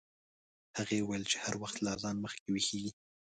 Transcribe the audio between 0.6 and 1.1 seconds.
هغې